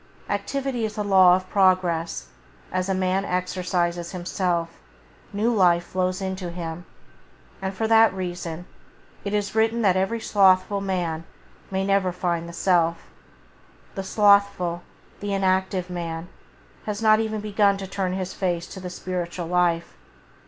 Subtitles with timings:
[0.29, 2.29] Activity is the law of progress;
[2.71, 4.81] as a man exercises himself,
[5.31, 6.87] new life flows into him,
[7.61, 8.65] and for that reason
[9.23, 11.23] it is written that the slothful man
[11.69, 13.11] may never find the Self.
[13.93, 14.81] The slothful,
[15.19, 16.29] the inactive man
[16.87, 19.95] has not even begun to turn his face to the spiritual life.